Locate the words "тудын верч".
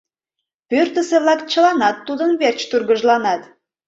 2.07-2.59